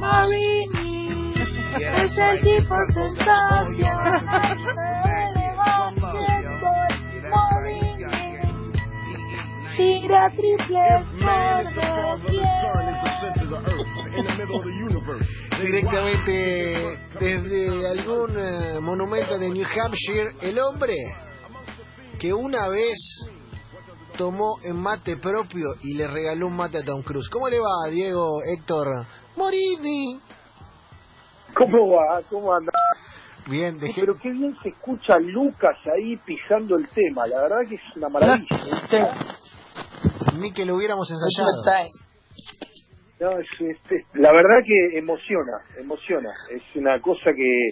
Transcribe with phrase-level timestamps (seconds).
[0.00, 1.34] Marini
[1.74, 4.16] es el tipo sensacional.
[9.76, 11.04] Tira triples
[15.62, 20.94] Directamente desde algún eh, monumento de New Hampshire, el hombre
[22.18, 22.96] que una vez
[24.16, 27.28] tomó en mate propio y le regaló un mate a Tom Cruise.
[27.28, 29.06] ¿Cómo le va, Diego Héctor
[29.36, 30.20] Morini?
[31.54, 32.22] ¿Cómo va?
[32.28, 32.72] ¿Cómo anda?
[33.48, 34.00] Bien, dejé...
[34.00, 37.26] Pero qué bien se escucha Lucas ahí pisando el tema.
[37.26, 39.14] La verdad que es una maravilla.
[40.38, 41.50] Ni que lo hubiéramos ensayado.
[43.20, 46.28] No, es, es- es- la verdad que emociona, emociona.
[46.50, 47.68] Es una cosa que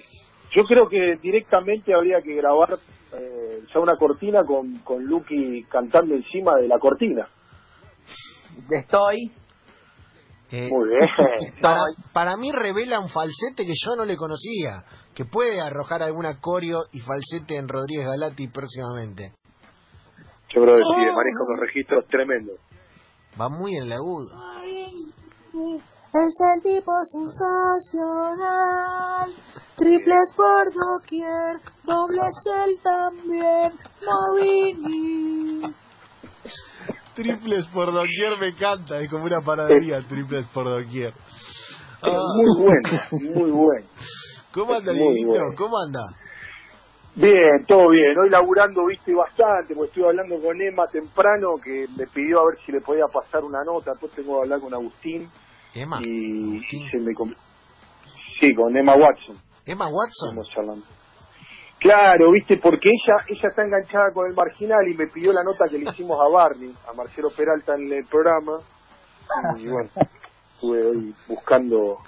[0.55, 2.79] yo creo que directamente habría que grabar
[3.13, 7.29] eh, ya una cortina con, con Lucky cantando encima de la cortina.
[8.71, 9.33] Estoy.
[10.53, 11.55] Eh, Muy bien.
[11.61, 11.81] para,
[12.13, 16.85] para mí revela un falsete que yo no le conocía, que puede arrojar alguna coreo
[16.93, 19.33] y falsete en Rodríguez Galati próximamente.
[20.55, 22.61] Yo creo que sí, maneja unos registros tremendos.
[23.41, 24.31] Va muy en el agudo.
[26.15, 28.55] Es el tipo sensacional.
[29.77, 33.73] Triples por doquier, dobles él también.
[34.07, 35.75] Marini.
[37.17, 41.13] Triples por doquier me encanta, es como una panadería, triples por doquier.
[42.01, 43.89] Ah, Muy bueno, muy bueno.
[44.53, 45.53] ¿Cómo anda, bueno.
[45.57, 46.15] ¿Cómo anda?
[47.17, 48.17] Bien, todo bien.
[48.17, 52.59] Hoy laburando, viste, bastante, porque estuve hablando con Emma temprano, que me pidió a ver
[52.65, 53.91] si le podía pasar una nota.
[53.93, 55.29] Después tengo que hablar con Agustín.
[55.75, 56.01] Emma.
[56.03, 57.13] y, se me...
[58.41, 59.37] Sí, con Emma Watson.
[59.65, 60.29] Emma Watson.
[60.31, 60.87] Estamos charlando.
[61.85, 65.67] Claro, viste, porque ella ella está enganchada con el marginal y me pidió la nota
[65.69, 68.59] que le hicimos a Barney, a Marcelo Peralta en el programa.
[69.59, 69.91] Y bueno,
[70.55, 71.99] estuve hoy buscando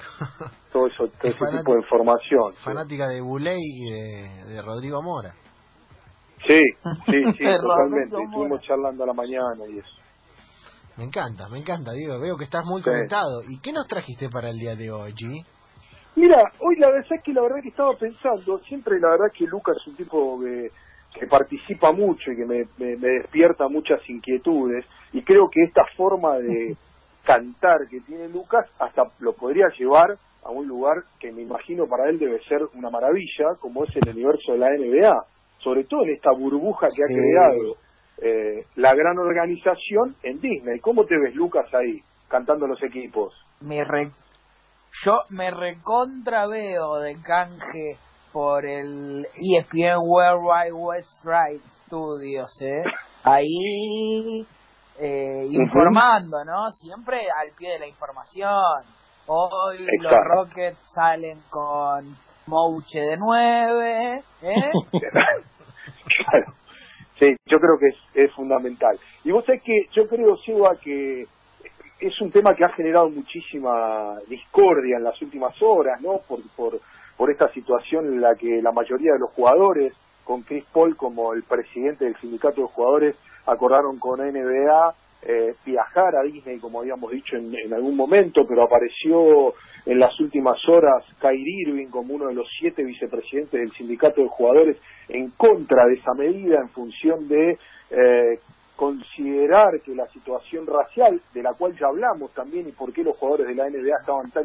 [0.72, 2.55] todo eso, todo ese tipo de información.
[2.65, 5.34] Fanática de Buley y de, de Rodrigo Mora.
[6.47, 6.60] Sí,
[7.06, 8.16] sí, sí, totalmente.
[8.22, 10.06] Estuvimos charlando a la mañana y eso.
[10.97, 12.21] Me encanta, me encanta, Diego.
[12.21, 12.89] Veo que estás muy Sí.
[12.89, 13.43] conectado.
[13.49, 15.45] ¿Y qué nos trajiste para el día de hoy, G?
[16.17, 19.45] Mira, hoy la verdad es que la verdad que estaba pensando, siempre la verdad que
[19.45, 20.71] Lucas es un tipo que,
[21.19, 25.83] que participa mucho y que me, me- me despierta muchas inquietudes y creo que esta
[25.97, 26.75] forma de
[27.25, 32.09] cantar que tiene Lucas hasta lo podría llevar a un lugar que me imagino para
[32.09, 35.12] él debe ser una maravilla, como es el universo de la NBA,
[35.59, 37.77] sobre todo en esta burbuja que ha creado
[38.22, 40.81] eh, la gran organización en Disney.
[40.81, 43.34] ¿Cómo te ves, Lucas, ahí, cantando los equipos?
[43.60, 44.10] Me re-
[45.04, 47.99] Yo me recontra veo de canje
[48.32, 52.82] por el ESPN Worldwide West Right Studios, ¿eh?
[53.22, 54.47] Ahí
[54.99, 56.71] eh, informando, ¿no?
[56.71, 58.84] Siempre al pie de la información.
[59.26, 60.12] Hoy los.
[60.12, 62.16] Rockets salen con
[62.47, 64.55] Mouche de 9, ¿eh?
[66.06, 66.53] Claro.
[67.19, 68.99] Sí, yo creo que es, fundamental.
[69.25, 71.27] Y vos sabés que yo creo, Seba, que
[72.00, 76.21] es un tema que ha generado muchísima discordia en las últimas horas, ¿no?
[76.28, 76.78] Por, por,
[77.16, 79.94] por esta situación en la que la mayoría de los jugadores,
[80.25, 83.16] con Chris Paul como el presidente del sindicato de jugadores,
[83.47, 88.65] acordaron con NBA eh, viajar a Disney, como habíamos dicho en, en algún momento, pero
[88.65, 89.54] apareció
[89.87, 94.28] en las últimas horas Kyrie Irving como uno de los siete vicepresidentes del sindicato de
[94.28, 94.76] jugadores
[95.09, 97.59] en contra de esa medida en función de
[97.91, 98.41] eh,
[98.76, 103.16] considerar que la situación racial, de la cual ya hablamos también y por qué los
[103.16, 104.44] jugadores de la NBA estaban tan,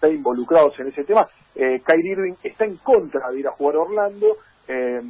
[0.00, 3.76] tan involucrados en ese tema, eh, Kyrie Irving está en contra de ir a jugar
[3.76, 4.26] a Orlando
[4.66, 5.00] eh,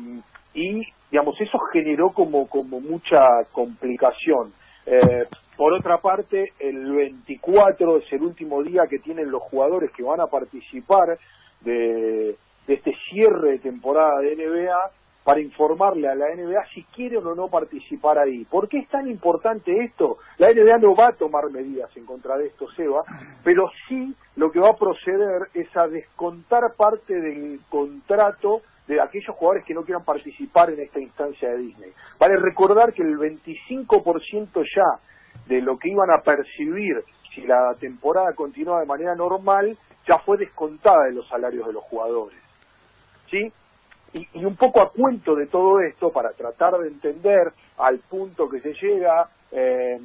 [0.54, 3.20] y, digamos, eso generó como, como mucha
[3.52, 4.52] complicación.
[4.90, 5.26] Eh,
[5.56, 10.20] por otra parte, el 24 es el último día que tienen los jugadores que van
[10.20, 11.18] a participar
[11.60, 14.90] de, de este cierre de temporada de NBA
[15.24, 18.46] para informarle a la NBA si quieren o no participar ahí.
[18.46, 20.16] ¿Por qué es tan importante esto?
[20.38, 23.02] La NBA no va a tomar medidas en contra de esto, Seba,
[23.44, 29.36] pero sí lo que va a proceder es a descontar parte del contrato de aquellos
[29.36, 31.90] jugadores que no quieran participar en esta instancia de Disney.
[32.18, 35.00] Vale recordar que el 25% ya
[35.46, 37.04] de lo que iban a percibir
[37.34, 39.76] si la temporada continúa de manera normal
[40.06, 42.38] ya fue descontada de los salarios de los jugadores.
[43.30, 43.52] ¿Sí?
[44.14, 48.48] Y, y un poco a cuento de todo esto, para tratar de entender al punto
[48.48, 50.00] que se llega, eh,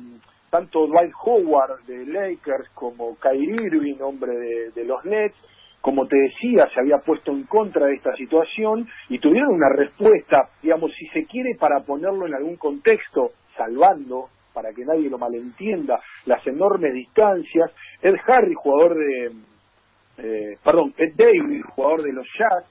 [0.49, 5.37] tanto Dwight Howard de Lakers como Kyrie Irving, hombre de, de los Nets,
[5.83, 10.47] como te decía, se había puesto en contra de esta situación y tuvieron una respuesta,
[10.61, 15.99] digamos, si se quiere, para ponerlo en algún contexto, salvando para que nadie lo malentienda,
[16.25, 17.69] las enormes distancias.
[18.01, 19.31] Ed Harry, jugador de,
[20.19, 22.63] eh, perdón, Ed Davis, jugador de los Jazz,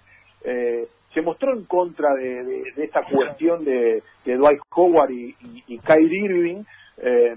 [0.46, 6.24] eh, se mostró en contra de, esta cuestión de, Dwight Howard y, y, y Kyrie
[6.24, 6.62] Irving,
[6.96, 7.34] eh,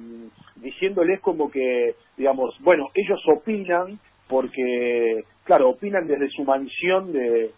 [0.56, 4.00] diciéndoles como que, digamos, bueno, ellos opinan
[4.30, 7.52] porque, claro, opinan desde su mansión de,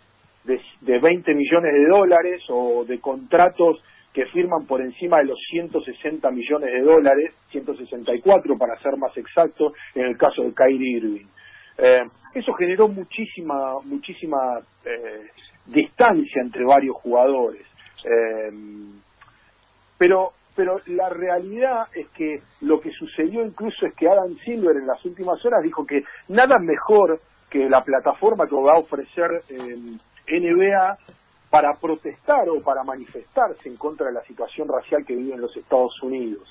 [0.43, 3.81] de, de 20 millones de dólares o de contratos
[4.13, 9.73] que firman por encima de los 160 millones de dólares, 164 para ser más exacto,
[9.93, 11.27] en el caso de Kyrie Irving.
[11.77, 12.01] Eh,
[12.33, 15.27] eso generó muchísima, muchísima eh,
[15.67, 17.61] distancia entre varios jugadores.
[18.03, 18.49] Eh,
[19.99, 24.87] pero, pero la realidad es que lo que sucedió incluso es que Adam Silver en
[24.87, 29.43] las últimas horas dijo que nada mejor que la plataforma que va a ofrecer
[30.27, 30.97] NBA
[31.51, 35.93] para protestar o para manifestarse en contra de la situación racial que viven los Estados
[36.01, 36.43] Unidos.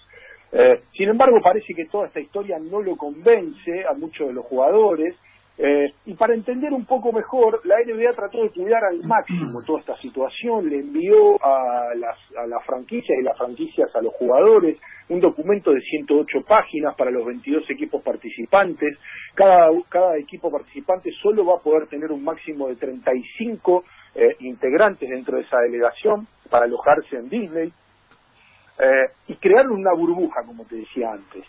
[0.53, 4.47] Eh, sin embargo, parece que toda esta historia no lo convence a muchos de los
[4.47, 5.17] jugadores.
[5.59, 9.81] Eh, y para entender un poco mejor, la NBA trató de cuidar al máximo toda
[9.81, 14.79] esta situación, le envió a las, a las franquicias y las franquicias a los jugadores
[15.09, 18.99] un documento de 108 páginas para los 22 equipos participantes.
[19.35, 19.71] Cada,
[20.19, 25.45] equipo participante solo va a poder tener un máximo de 35 eh, integrantes dentro de
[25.45, 27.73] esa delegación para alojarse en Disney
[28.79, 31.45] eh, y crear una burbuja, como te decía antes.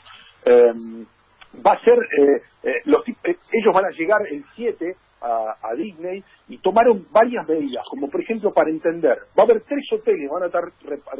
[1.53, 6.23] Eh, va a ser, eh, eh, los, ellos van a llegar el 7 a, Disney
[6.47, 10.43] y tomaron varias medidas, como por ejemplo para entender, va a haber tres hoteles, van
[10.43, 10.63] a estar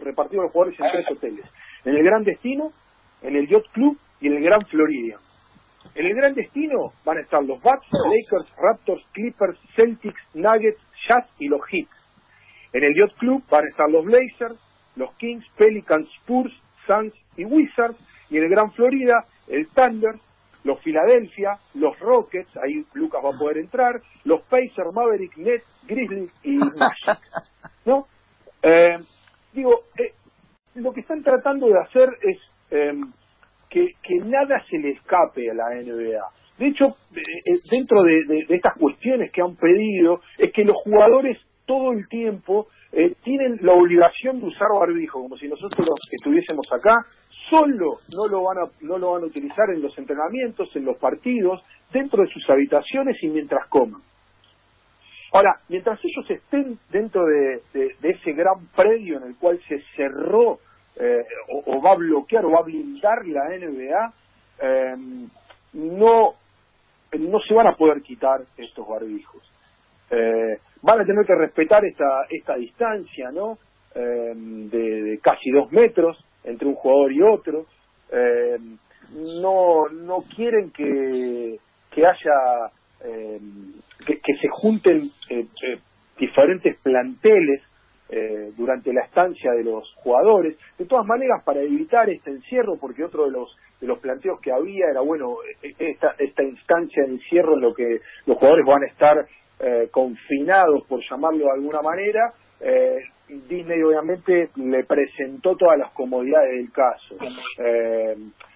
[0.04, 1.46] repartidos los jugadores en tres hoteles,
[1.84, 2.72] en el Gran Destino,
[3.22, 5.18] en el Yacht Club y en el Gran Florida.
[5.96, 11.26] En el Gran Destino van a estar los Bucks, Lakers, Raptors, Clippers, Celtics, Nuggets, Jazz
[11.40, 11.88] y los Heat.
[12.74, 14.60] En el Yacht Club van a estar los Blazers,
[14.96, 16.54] los Kings, Pelicans, Spurs,
[16.86, 17.98] Suns y Wizards.
[18.30, 20.16] Y en el Gran Florida, el Thunder,
[20.64, 26.34] los Philadelphia, los Rockets, ahí Lucas va a poder entrar, los Pacers, Maverick, Nets, Grizzlies
[26.44, 27.20] y Magic.
[27.86, 28.08] ¿No?
[28.62, 28.98] Eh,
[29.54, 30.14] digo, eh,
[30.76, 32.38] lo que están tratando de hacer es
[32.72, 32.94] eh,
[33.70, 36.22] que, que nada se le escape a la NBA.
[36.58, 36.96] De hecho,
[37.72, 41.38] dentro de, de, de, estas cuestiones que han pedido, es que los jugadores
[41.68, 46.96] todo el tiempo eh, tienen la obligación de usar barbijo, como si nosotros estuviésemos acá,
[47.50, 47.86] solo
[48.16, 51.62] no lo van a, no lo van a utilizar en los entrenamientos, en los partidos,
[51.92, 54.02] dentro de sus habitaciones y mientras coman.
[55.34, 57.62] Ahora, mientras ellos estén dentro de,
[58.02, 60.60] ese gran predio en el cual se cerró
[60.96, 64.14] eh, o, o, va a bloquear o va a blindar la NBA,
[64.62, 64.96] eh,
[65.74, 66.34] no,
[67.20, 69.44] no se van a poder quitar estos barbijos.
[70.10, 73.58] Eh, van a tener que respetar esta, esta distancia, ¿no?
[73.96, 77.66] Eh, de, casi dos metros entre un jugador y otro.
[78.12, 78.58] Eh,
[79.42, 81.58] no, no quieren que,
[81.90, 82.72] que haya,
[83.04, 83.40] eh,
[84.06, 85.12] que, que, se junten
[86.18, 87.62] diferentes planteles
[88.56, 90.58] durante la estancia de los jugadores.
[90.78, 94.52] De todas maneras, para evitar este encierro, porque otro de los de los planteos que
[94.52, 98.88] había era, bueno, esta, esta instancia de encierro en lo que los jugadores van a
[98.88, 99.28] estar
[99.60, 106.52] eh, confinados, por llamarlo de alguna manera, eh, Disney obviamente le presentó todas las comodidades
[106.52, 107.18] del caso.
[107.58, 108.16] Eh,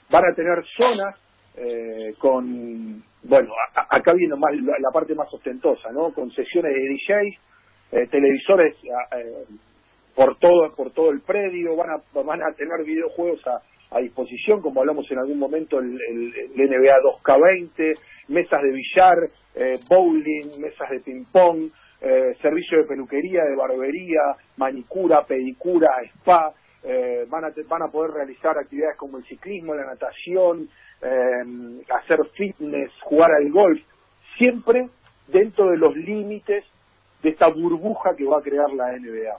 [0.10, 1.16] van a tener zonas
[1.58, 6.14] eh, con, bueno, a, acá viene más la, parte más ostentosa, ¿no?
[6.14, 7.40] Con sesiones de DJs,
[7.92, 8.76] eh, televisores
[10.16, 14.62] por todo por todo el predio, van a van a tener videojuegos a, a disposición,
[14.62, 18.00] como hablamos en algún momento el, el, el NBA 2K20,
[18.32, 19.18] mesas de billar,
[19.56, 21.70] eh, bowling, mesas de ping-pong,
[22.02, 24.22] eh, servicio de peluquería, de barbería,
[24.58, 26.54] manicura, pedicura, spa.
[26.84, 30.68] Eh, van, a, van a poder realizar actividades como el ciclismo, la natación,
[31.02, 33.80] eh, hacer fitness, jugar al golf,
[34.38, 34.90] siempre
[35.28, 36.66] dentro de los límites
[37.22, 39.38] de esta burbuja que va a crear la NBA.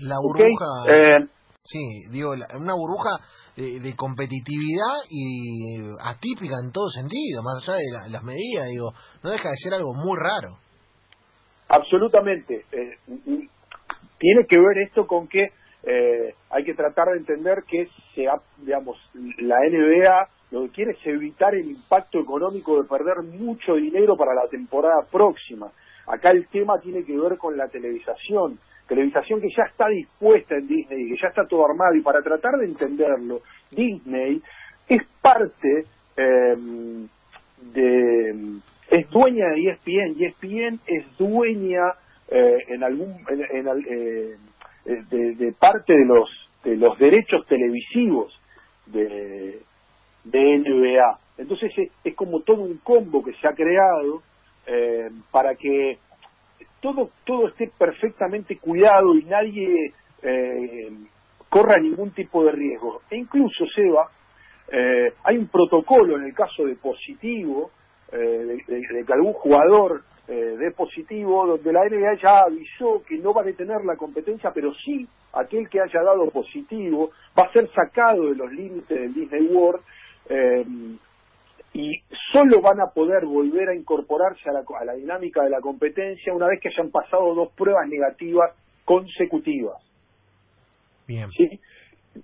[0.00, 0.64] La burbuja.
[0.82, 1.28] ¿Okay?
[1.68, 3.18] Sí, digo, una burbuja
[3.56, 8.92] de, competitividad y atípica en todo sentido, más allá de la, las medidas, digo,
[9.22, 10.58] no deja de ser algo muy raro.
[11.68, 12.64] Absolutamente.
[12.72, 12.98] Eh,
[14.18, 15.50] tiene que ver esto con que
[15.82, 18.96] eh, hay que tratar de entender que se ha, digamos,
[19.38, 24.34] la NBA lo que quiere es evitar el impacto económico de perder mucho dinero para
[24.34, 25.72] la temporada próxima.
[26.06, 30.66] Acá el tema tiene que ver con la televisación televisación que ya está dispuesta en
[30.66, 34.40] Disney, que ya está todo armado, y para tratar de entenderlo, Disney
[34.88, 35.84] es parte
[36.16, 36.54] eh,
[37.74, 38.30] de,
[38.90, 41.94] es dueña de ESPN, y ESPN es dueña
[42.28, 44.36] eh, en algún, en, en, eh,
[45.10, 46.30] de, de, parte de los,
[46.64, 48.32] de los derechos televisivos
[48.86, 49.60] de,
[50.24, 51.18] de NBA.
[51.38, 54.22] Entonces es, es como todo un combo que se ha creado
[54.66, 55.98] eh, para que
[56.80, 59.92] todo todo esté perfectamente cuidado y nadie
[60.22, 60.92] eh,
[61.48, 63.02] corra ningún tipo de riesgo.
[63.10, 64.08] E incluso, Seba,
[64.70, 67.70] eh, hay un protocolo en el caso de positivo,
[68.12, 73.02] eh, de, de- de que algún jugador eh, dé positivo, donde la NBA ya avisó
[73.08, 77.44] que no va a detener la competencia, pero sí aquel que haya dado positivo va
[77.46, 79.82] a ser sacado de los límites del Disney World
[81.76, 82.00] y
[82.32, 86.32] solo van a poder volver a incorporarse a la, a la dinámica de la competencia
[86.32, 88.52] una vez que hayan pasado dos pruebas negativas
[88.86, 89.76] consecutivas.
[91.06, 91.30] Bien.
[91.32, 91.60] ¿sí?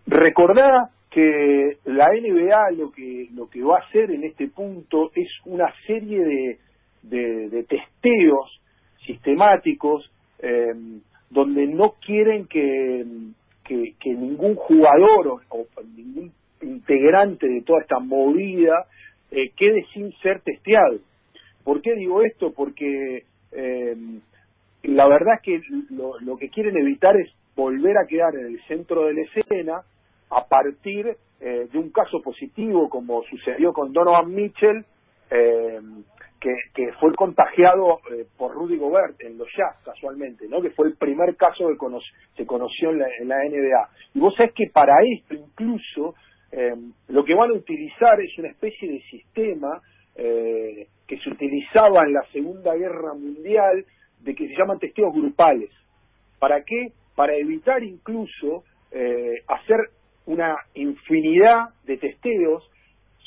[0.07, 5.29] Recordá que la NBA lo que lo que va a hacer en este punto es
[5.45, 6.59] una serie de,
[7.03, 8.59] de, de testeos
[9.05, 10.73] sistemáticos eh,
[11.29, 13.05] donde no quieren que,
[13.65, 16.33] que, que ningún jugador o, o ningún
[16.63, 18.87] integrante de toda esta movida
[19.33, 20.99] eh, quede sin ser testeado.
[21.65, 22.53] ¿Por qué digo esto?
[22.53, 23.97] Porque eh,
[24.83, 25.61] la verdad es que
[25.91, 29.83] lo, que quieren evitar es volver a quedar en el centro de la escena
[30.31, 34.85] a partir eh, de un caso positivo como sucedió con Donovan Mitchell
[35.31, 35.81] eh,
[36.75, 40.61] que, fue contagiado eh, por Rudy Gobert en los Jazz casualmente, ¿no?
[40.61, 41.77] que fue el primer caso que
[42.37, 43.89] se conoció en la, en la NBA.
[44.15, 46.15] Y vos sabés que para esto incluso
[46.53, 46.75] eh,
[47.09, 49.81] lo que van a utilizar es una especie de sistema
[50.15, 53.85] eh, que se utilizaba en la Segunda Guerra Mundial
[54.21, 55.71] de que se llaman testeos grupales.
[56.39, 56.93] ¿Para qué?
[57.17, 59.79] Para evitar incluso eh, hacer
[60.27, 62.69] una infinidad de testeos,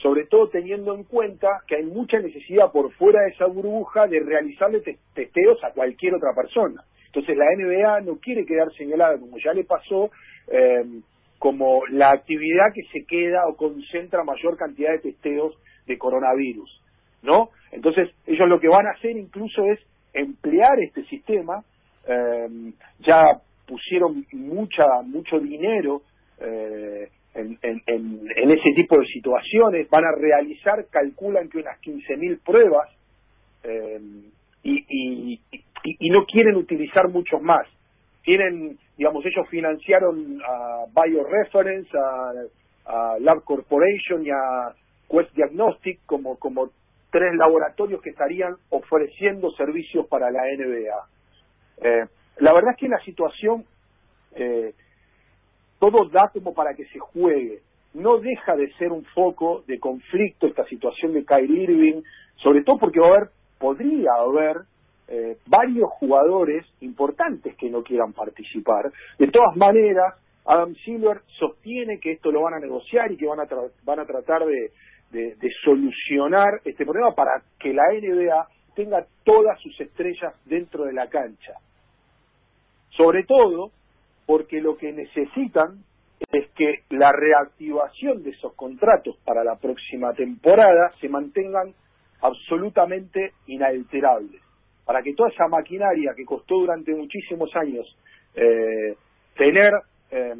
[0.01, 4.19] sobre todo teniendo en cuenta que hay mucha necesidad por fuera de esa burbuja de
[4.19, 6.83] realizarle te- testeos a cualquier otra persona.
[7.07, 10.11] Entonces la NBA no quiere quedar señalada, como ya le pasó,
[11.39, 15.53] como la actividad que se queda o concentra mayor cantidad de testeos
[15.87, 16.81] de coronavirus,
[17.23, 17.49] ¿no?
[17.71, 19.79] Entonces ellos lo que van a hacer incluso es
[20.13, 21.63] emplear este sistema,
[22.07, 22.47] eh,
[22.99, 23.23] ya
[23.67, 26.01] pusieron mucha mucho dinero
[26.39, 31.79] eh, en, en- en- en ese tipo de situaciones, van a realizar, calculan que unas
[31.81, 32.89] 15.000 pruebas
[33.63, 33.99] eh,
[34.63, 37.67] y, y- y- y no quieren utilizar muchos más.
[38.23, 42.31] Tienen, digamos, ellos financiaron a BioReference, a,
[42.85, 44.73] a Lab Corporation y a
[45.09, 46.69] Quest Diagnostic como, como
[47.11, 51.07] tres laboratorios que estarían ofreciendo servicios para la NBA.
[51.81, 52.05] Eh,
[52.37, 53.65] la verdad es que la situación
[54.35, 54.73] eh,
[55.79, 57.61] todo da como para que se juegue.
[57.93, 62.01] No deja de ser un foco de conflicto esta situación de Kyrie Irving,
[62.37, 64.65] sobre todo porque va haber, podría haber
[65.07, 68.91] eh, varios jugadores importantes que no quieran participar.
[69.19, 73.39] De todas maneras, Adam Silver sostiene que esto lo van a negociar y que van
[73.39, 74.71] a, tra- van a tratar de,
[75.11, 80.93] de- de solucionar este problema para que la NBA tenga todas sus estrellas dentro de
[80.93, 81.53] la cancha.
[82.91, 83.71] Sobre todo
[84.25, 85.83] porque lo que necesitan
[86.31, 91.73] es que la reactivación de esos contratos para la próxima temporada se mantengan
[92.21, 94.41] absolutamente inalterables,
[94.85, 97.85] para que toda esa maquinaria que costó durante muchísimos años
[98.35, 98.95] eh,
[99.35, 99.73] tener
[100.11, 100.33] eh,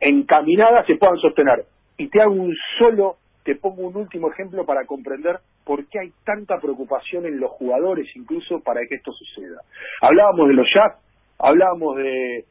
[0.00, 1.64] encaminada se puedan sostener.
[1.96, 6.12] Y te hago un solo, te pongo un último ejemplo para comprender por qué hay
[6.24, 9.60] tanta preocupación en los jugadores incluso para que esto suceda.
[10.00, 10.98] Hablábamos de los jazz,
[11.38, 12.44] hablábamos de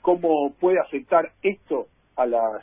[0.00, 2.62] cómo puede afectar esto a las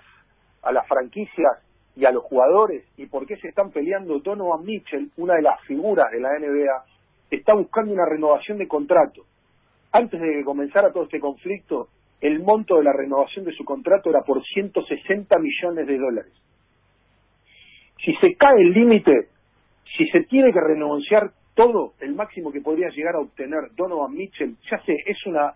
[0.64, 1.60] a las franquicias
[1.96, 5.62] y a los jugadores y por qué se están peleando Donovan Mitchell, una de las
[5.62, 6.86] figuras de la NBA,
[7.36, 9.24] está buscando una renovación de contrato.
[9.92, 11.90] Antes de que comenzara todo este conflicto,
[12.22, 16.34] el monto de la renovación de su contrato era por 160 millones de dólares.
[18.04, 19.30] Si se cae el límite,
[19.98, 24.56] si se tiene que renunciar todo, el máximo que podría llegar a obtener Donovan Mitchell,
[24.70, 25.54] ya sé, es una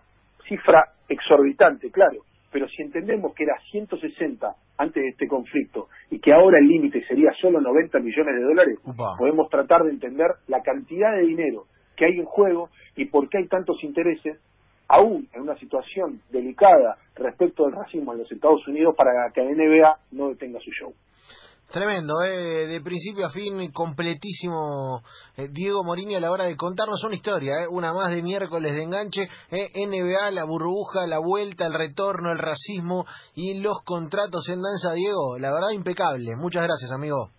[0.48, 6.34] cifra exorbitante, claro, pero si entendemos que era 160 antes de este conflicto y que
[6.34, 8.80] ahora el límite sería solo 90 millones de dólares,
[9.18, 11.66] podemos tratar de entender la cantidad de dinero
[11.96, 14.40] que hay en juego y por qué hay tantos intereses,
[14.88, 19.52] aún en una situación delicada respecto del racismo en los Estados Unidos, para que la
[19.52, 20.94] NBA no detenga su show.
[21.72, 25.04] Tremendo, eh, de principio a fin, completísimo
[25.36, 28.74] eh, Diego Morini a la hora de contarnos una historia, eh, una más de miércoles
[28.74, 33.06] de enganche, eh, NBA, la burbuja, la vuelta, el retorno, el racismo
[33.36, 36.38] y los contratos en danza, Diego, la verdad impecable.
[36.38, 37.37] Muchas gracias, amigo.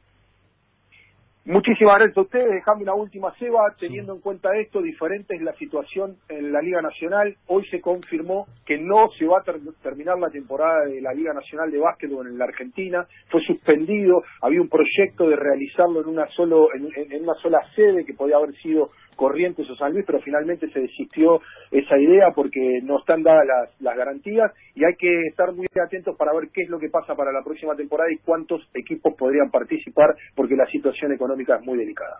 [1.48, 2.50] Muchísimas gracias a ustedes.
[2.50, 3.74] Dejame una última ceba.
[3.80, 7.34] Teniendo en cuenta esto, diferente es la situación en la Liga Nacional.
[7.46, 11.32] Hoy se confirmó que no se va a ter- terminar la temporada de la Liga
[11.32, 13.06] Nacional de Básquetbol en la Argentina.
[13.30, 14.22] Fue suspendido.
[14.42, 18.12] Había un proyecto de realizarlo en una, solo, en, en- en una sola sede que
[18.12, 21.40] podía haber sido Corrientes o San Luis, pero finalmente se desistió
[21.72, 26.16] esa idea porque no están dadas las, las garantías y hay que estar muy atentos
[26.16, 29.50] para ver qué es lo que pasa para la próxima temporada y cuántos equipos podrían
[29.50, 32.18] participar porque la situación económica es muy delicada.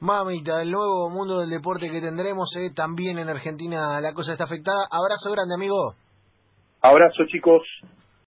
[0.00, 4.44] Mamita, el nuevo mundo del deporte que tendremos, eh, también en Argentina la cosa está
[4.44, 4.82] afectada.
[4.90, 5.94] Abrazo grande, amigo.
[6.82, 7.62] Abrazo chicos.